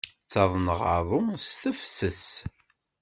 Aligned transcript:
Ttaḍneɣ 0.25 0.79
aḍu 0.95 1.21
s 1.43 1.45
tefses. 1.61 2.27